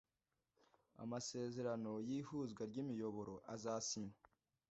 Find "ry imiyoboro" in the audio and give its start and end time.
2.69-3.33